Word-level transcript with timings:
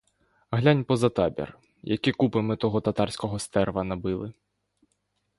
Глянь 0.59 0.79
поза 0.91 1.09
табір, 1.17 1.51
які 1.91 2.11
купи 2.23 2.41
ми 2.41 2.55
того 2.57 2.81
татарського 2.81 3.39
стерва 3.39 3.83
набили. 3.83 4.33